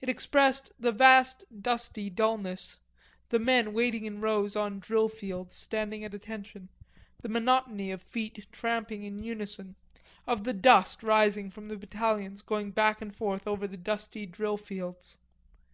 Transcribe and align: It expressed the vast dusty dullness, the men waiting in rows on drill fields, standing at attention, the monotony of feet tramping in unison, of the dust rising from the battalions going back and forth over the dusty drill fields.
It 0.00 0.08
expressed 0.08 0.72
the 0.78 0.92
vast 0.92 1.44
dusty 1.60 2.08
dullness, 2.08 2.78
the 3.28 3.38
men 3.38 3.74
waiting 3.74 4.06
in 4.06 4.18
rows 4.18 4.56
on 4.56 4.78
drill 4.78 5.10
fields, 5.10 5.54
standing 5.54 6.02
at 6.04 6.14
attention, 6.14 6.70
the 7.20 7.28
monotony 7.28 7.90
of 7.90 8.00
feet 8.02 8.46
tramping 8.50 9.02
in 9.02 9.18
unison, 9.18 9.76
of 10.26 10.44
the 10.44 10.54
dust 10.54 11.02
rising 11.02 11.50
from 11.50 11.68
the 11.68 11.76
battalions 11.76 12.40
going 12.40 12.70
back 12.70 13.02
and 13.02 13.14
forth 13.14 13.46
over 13.46 13.66
the 13.68 13.76
dusty 13.76 14.24
drill 14.24 14.56
fields. 14.56 15.18